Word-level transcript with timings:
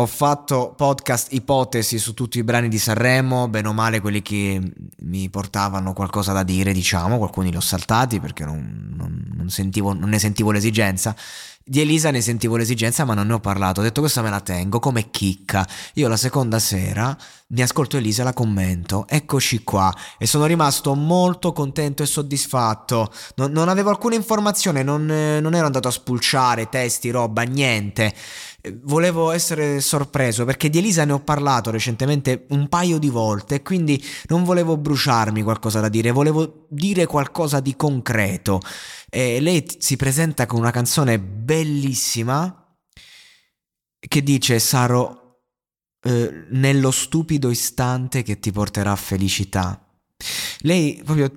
Ho 0.00 0.06
fatto 0.06 0.72
podcast 0.74 1.30
ipotesi 1.34 1.98
su 1.98 2.14
tutti 2.14 2.38
i 2.38 2.42
brani 2.42 2.68
di 2.68 2.78
Sanremo, 2.78 3.48
bene 3.48 3.68
o 3.68 3.74
male 3.74 4.00
quelli 4.00 4.22
che 4.22 4.58
mi 5.00 5.28
portavano 5.28 5.92
qualcosa 5.92 6.32
da 6.32 6.42
dire, 6.42 6.72
diciamo, 6.72 7.22
alcuni 7.22 7.50
li 7.50 7.56
ho 7.58 7.60
saltati 7.60 8.18
perché 8.18 8.46
non, 8.46 8.94
non, 8.96 9.30
non, 9.34 9.50
sentivo, 9.50 9.92
non 9.92 10.08
ne 10.08 10.18
sentivo 10.18 10.52
l'esigenza. 10.52 11.14
Di 11.62 11.80
Elisa 11.80 12.10
ne 12.10 12.22
sentivo 12.22 12.56
l'esigenza, 12.56 13.04
ma 13.04 13.12
non 13.12 13.26
ne 13.26 13.34
ho 13.34 13.40
parlato. 13.40 13.80
Ho 13.80 13.82
detto 13.82 14.00
questa 14.00 14.22
me 14.22 14.30
la 14.30 14.40
tengo 14.40 14.78
come 14.78 15.10
chicca. 15.10 15.68
Io 15.94 16.08
la 16.08 16.16
seconda 16.16 16.58
sera 16.58 17.14
mi 17.48 17.60
ascolto 17.60 17.98
Elisa 17.98 18.22
e 18.22 18.24
la 18.24 18.32
commento. 18.32 19.04
Eccoci 19.06 19.62
qua. 19.62 19.94
E 20.18 20.26
sono 20.26 20.46
rimasto 20.46 20.94
molto 20.94 21.52
contento 21.52 22.02
e 22.02 22.06
soddisfatto. 22.06 23.12
Non, 23.36 23.68
avevo 23.68 23.90
alcuna 23.90 24.14
informazione, 24.14 24.82
non 24.82 25.10
ero 25.10 25.66
andato 25.66 25.88
a 25.88 25.92
spulciare 25.92 26.70
testi, 26.70 27.10
roba, 27.10 27.42
niente. 27.42 28.14
Volevo 28.82 29.30
essere 29.30 29.80
sorpreso 29.80 30.44
perché 30.44 30.68
di 30.68 30.78
Elisa 30.78 31.06
ne 31.06 31.12
ho 31.12 31.20
parlato 31.20 31.70
recentemente 31.70 32.44
un 32.50 32.68
paio 32.68 32.98
di 32.98 33.08
volte 33.08 33.56
e 33.56 33.62
quindi 33.62 34.02
non 34.26 34.44
volevo 34.44 34.76
bruciarmi 34.76 35.42
qualcosa 35.42 35.80
da 35.80 35.88
dire, 35.88 36.10
volevo 36.10 36.66
dire 36.68 37.06
qualcosa 37.06 37.60
di 37.60 37.74
concreto. 37.74 38.60
E 39.08 39.40
lei 39.40 39.66
si 39.78 39.96
presenta 39.96 40.44
con 40.44 40.58
una 40.58 40.70
canzone 40.70 41.18
bellissima 41.18 42.54
che 43.98 44.22
dice 44.22 44.58
sarò 44.58 45.38
eh, 46.02 46.46
nello 46.50 46.90
stupido 46.90 47.48
istante 47.48 48.22
che 48.22 48.40
ti 48.40 48.52
porterà 48.52 48.94
felicità. 48.94 49.86
Lei 50.60 51.00
proprio 51.02 51.32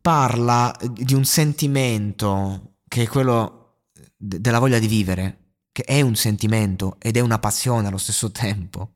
parla 0.00 0.72
di 0.80 1.14
un 1.14 1.24
sentimento 1.24 2.74
che 2.86 3.02
è 3.02 3.08
quello 3.08 3.80
della 4.16 4.60
voglia 4.60 4.78
di 4.78 4.86
vivere 4.86 5.47
che 5.78 5.84
è 5.84 6.00
un 6.00 6.16
sentimento 6.16 6.96
ed 6.98 7.16
è 7.16 7.20
una 7.20 7.38
passione 7.38 7.86
allo 7.86 7.98
stesso 7.98 8.32
tempo. 8.32 8.94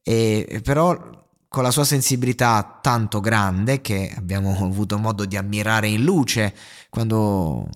E, 0.00 0.60
però 0.62 1.26
con 1.48 1.62
la 1.62 1.70
sua 1.72 1.84
sensibilità 1.84 2.78
tanto 2.80 3.18
grande 3.18 3.80
che 3.80 4.14
abbiamo 4.16 4.56
avuto 4.64 4.96
modo 4.96 5.24
di 5.24 5.36
ammirare 5.36 5.88
in 5.88 6.04
luce 6.04 6.54
quando 6.88 7.68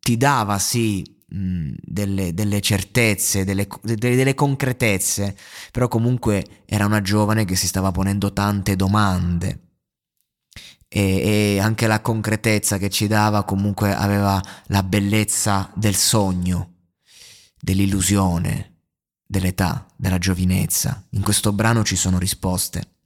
ti 0.00 0.16
dava 0.16 0.58
sì 0.58 1.18
delle, 1.32 2.34
delle, 2.34 2.60
certezze, 2.60 3.44
delle, 3.44 3.68
delle, 3.80 4.34
concretezze, 4.34 5.36
però 5.70 5.86
comunque 5.86 6.64
era 6.66 6.86
una 6.86 7.00
giovane 7.00 7.44
che 7.44 7.54
si 7.54 7.68
stava 7.68 7.92
ponendo 7.92 8.32
tante 8.32 8.74
domande 8.74 9.60
e, 10.88 11.54
e 11.54 11.60
anche 11.60 11.86
la 11.86 12.00
concretezza 12.00 12.78
che 12.78 12.90
ci 12.90 13.06
dava 13.06 13.44
comunque 13.44 13.94
aveva 13.94 14.42
la 14.66 14.82
bellezza 14.82 15.70
del 15.76 15.94
sogno 15.94 16.79
dell'illusione, 17.60 18.78
dell'età, 19.26 19.86
della 19.96 20.18
giovinezza. 20.18 21.04
In 21.10 21.22
questo 21.22 21.52
brano 21.52 21.84
ci 21.84 21.96
sono 21.96 22.18
risposte. 22.18 22.96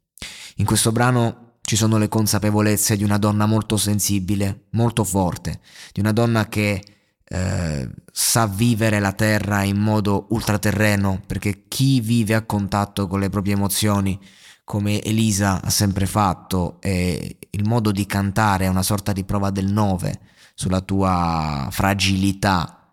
In 0.56 0.64
questo 0.64 0.92
brano 0.92 1.58
ci 1.62 1.76
sono 1.76 1.98
le 1.98 2.08
consapevolezze 2.08 2.96
di 2.96 3.04
una 3.04 3.18
donna 3.18 3.46
molto 3.46 3.76
sensibile, 3.76 4.66
molto 4.70 5.02
forte, 5.02 5.60
di 5.92 6.00
una 6.00 6.12
donna 6.12 6.48
che 6.48 6.82
eh, 7.26 7.90
sa 8.12 8.46
vivere 8.46 9.00
la 9.00 9.12
terra 9.12 9.62
in 9.62 9.78
modo 9.78 10.26
ultraterreno, 10.30 11.22
perché 11.26 11.64
chi 11.68 12.00
vive 12.00 12.34
a 12.34 12.44
contatto 12.44 13.06
con 13.06 13.20
le 13.20 13.30
proprie 13.30 13.54
emozioni, 13.54 14.18
come 14.62 15.02
Elisa 15.02 15.60
ha 15.62 15.70
sempre 15.70 16.06
fatto, 16.06 16.80
e 16.80 17.38
il 17.50 17.66
modo 17.66 17.90
di 17.92 18.06
cantare 18.06 18.66
è 18.66 18.68
una 18.68 18.82
sorta 18.82 19.12
di 19.12 19.24
prova 19.24 19.50
del 19.50 19.72
nove 19.72 20.20
sulla 20.54 20.80
tua 20.80 21.68
fragilità 21.70 22.83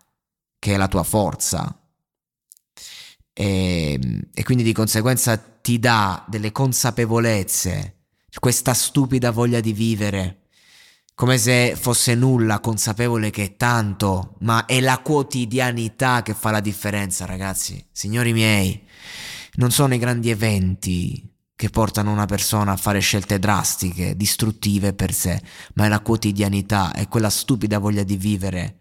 che 0.62 0.74
è 0.74 0.76
la 0.76 0.86
tua 0.86 1.02
forza. 1.02 1.76
E, 3.32 3.98
e 4.32 4.42
quindi 4.44 4.62
di 4.62 4.72
conseguenza 4.72 5.36
ti 5.36 5.80
dà 5.80 6.24
delle 6.28 6.52
consapevolezze, 6.52 7.96
questa 8.38 8.72
stupida 8.72 9.32
voglia 9.32 9.58
di 9.58 9.72
vivere, 9.72 10.42
come 11.16 11.36
se 11.36 11.74
fosse 11.74 12.14
nulla, 12.14 12.60
consapevole 12.60 13.30
che 13.30 13.42
è 13.42 13.56
tanto, 13.56 14.36
ma 14.42 14.64
è 14.64 14.80
la 14.80 15.00
quotidianità 15.00 16.22
che 16.22 16.32
fa 16.32 16.52
la 16.52 16.60
differenza, 16.60 17.24
ragazzi. 17.24 17.84
Signori 17.90 18.32
miei, 18.32 18.86
non 19.54 19.72
sono 19.72 19.94
i 19.94 19.98
grandi 19.98 20.30
eventi 20.30 21.28
che 21.56 21.70
portano 21.70 22.12
una 22.12 22.26
persona 22.26 22.70
a 22.70 22.76
fare 22.76 23.00
scelte 23.00 23.40
drastiche, 23.40 24.14
distruttive 24.16 24.92
per 24.92 25.12
sé, 25.12 25.42
ma 25.74 25.86
è 25.86 25.88
la 25.88 26.00
quotidianità, 26.00 26.92
è 26.92 27.08
quella 27.08 27.30
stupida 27.30 27.78
voglia 27.78 28.04
di 28.04 28.16
vivere 28.16 28.76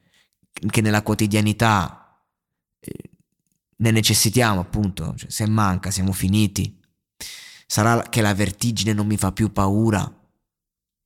che 0.69 0.81
nella 0.81 1.01
quotidianità 1.01 2.19
eh, 2.79 3.09
ne 3.77 3.91
necessitiamo 3.91 4.59
appunto, 4.59 5.13
cioè, 5.15 5.29
se 5.29 5.47
manca 5.47 5.91
siamo 5.91 6.11
finiti. 6.11 6.79
Sarà 7.65 8.03
che 8.03 8.21
la 8.21 8.33
vertigine 8.33 8.93
non 8.93 9.07
mi 9.07 9.17
fa 9.17 9.31
più 9.31 9.51
paura. 9.51 10.11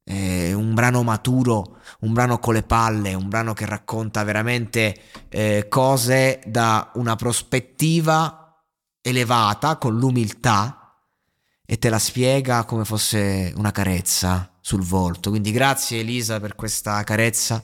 È 0.03 0.53
un 0.53 0.73
brano 0.73 1.01
maturo, 1.03 1.79
un 2.01 2.13
brano 2.13 2.37
con 2.39 2.53
le 2.53 2.63
palle, 2.63 3.13
un 3.13 3.27
brano 3.27 3.53
che 3.53 3.65
racconta 3.65 4.23
veramente 4.23 4.99
eh, 5.29 5.67
cose 5.67 6.41
da 6.45 6.91
una 6.95 7.15
prospettiva 7.15 8.63
elevata, 9.01 9.77
con 9.77 9.97
l'umiltà, 9.97 10.85
e 11.65 11.79
te 11.79 11.89
la 11.89 11.99
spiega 11.99 12.63
come 12.65 12.85
fosse 12.85 13.51
una 13.55 13.71
carezza 13.71 14.51
sul 14.61 14.83
volto. 14.83 15.31
Quindi 15.31 15.51
grazie 15.51 15.99
Elisa 15.99 16.39
per 16.39 16.55
questa 16.55 17.03
carezza 17.03 17.63